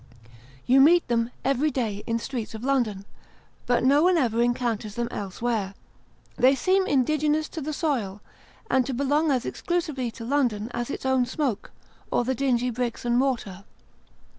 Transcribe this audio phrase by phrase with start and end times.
[0.65, 3.05] You meet them, every day, in the streets of London,
[3.67, 5.75] but no one ever encounters them else where;
[6.37, 8.19] they seem indigenous to the soil,
[8.67, 11.69] and to belong as exclusively to London as its own smoke,
[12.09, 13.63] or the dingy bricks and mortar.